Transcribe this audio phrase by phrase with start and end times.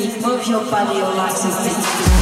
[0.00, 2.13] me, move your body, your life has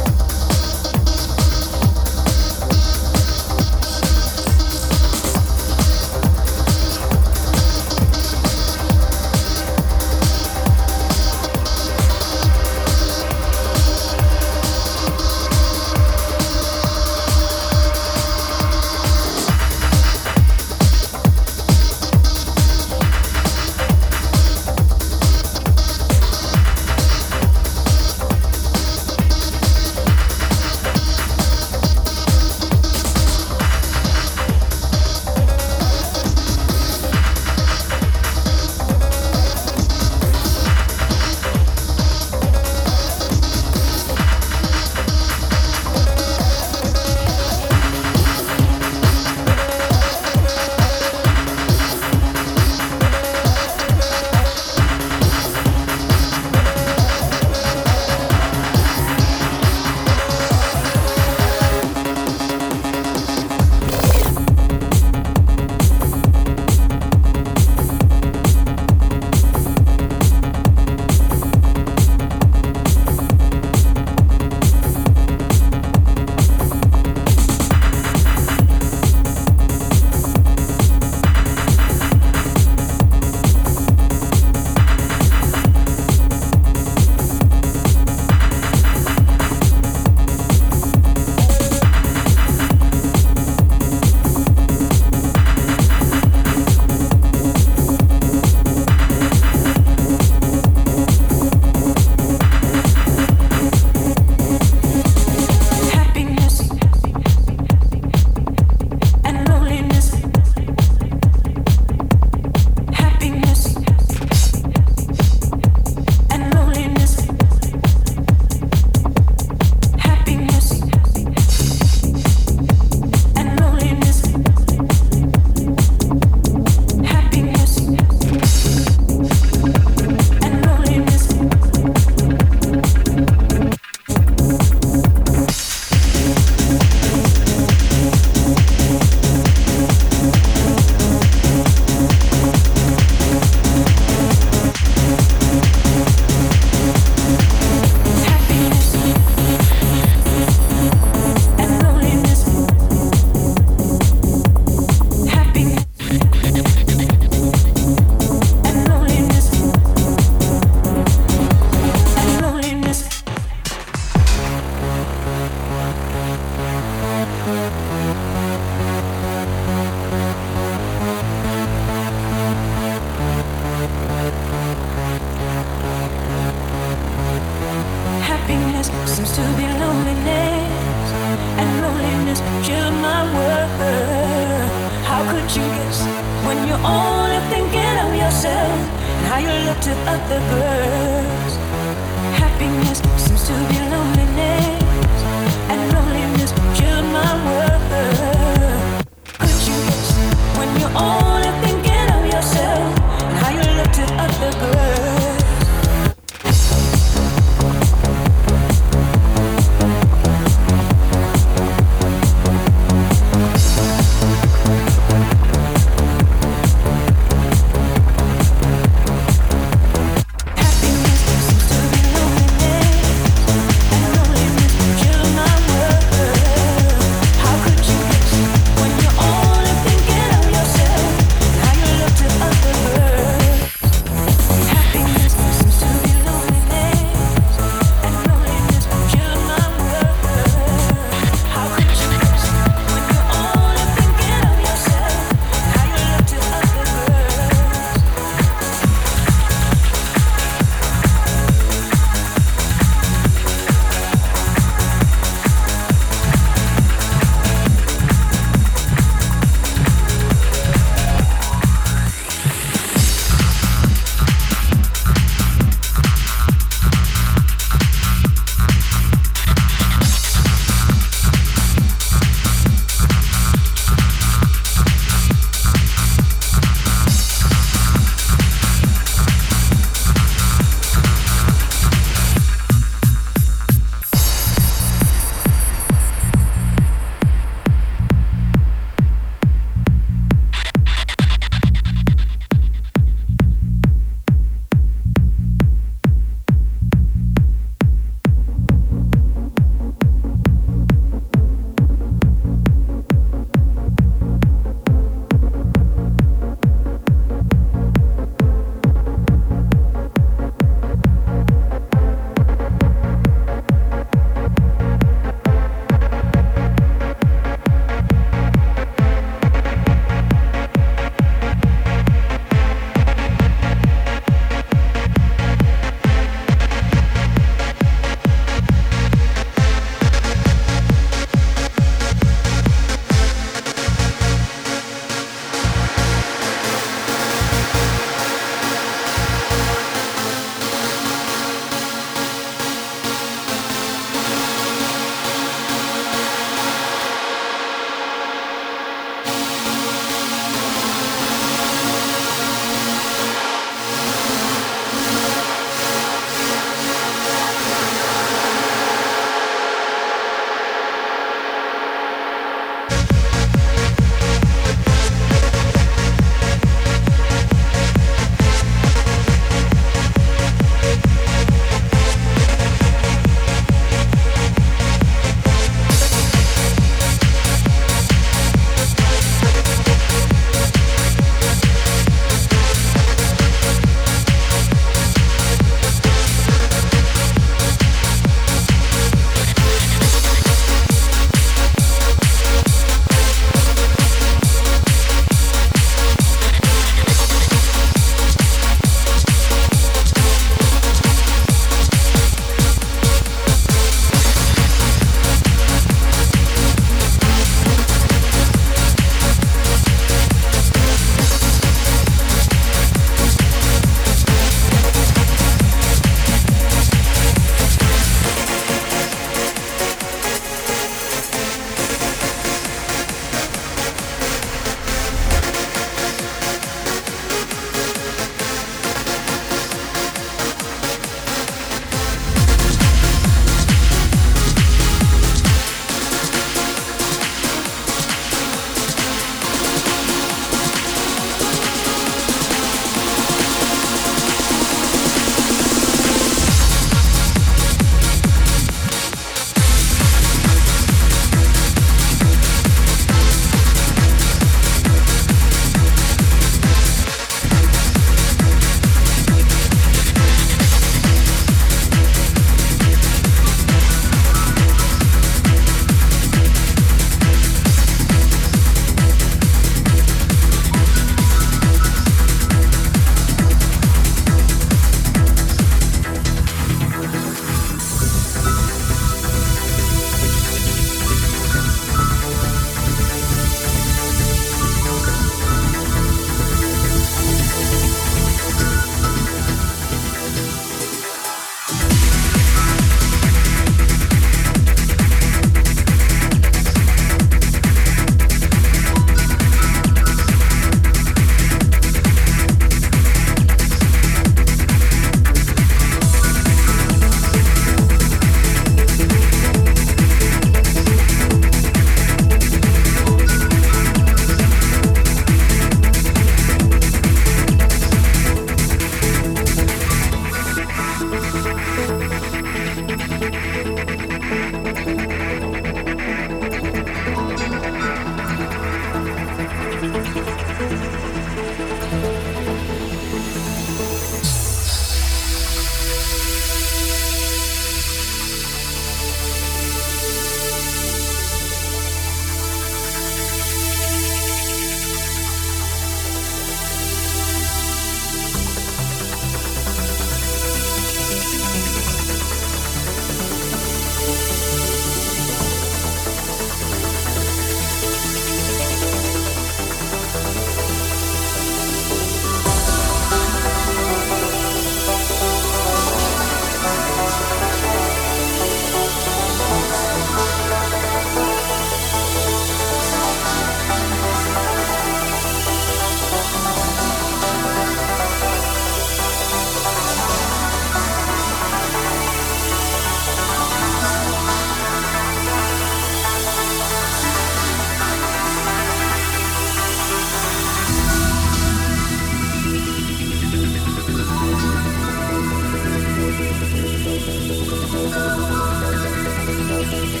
[599.62, 600.00] Thank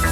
[0.00, 0.05] you.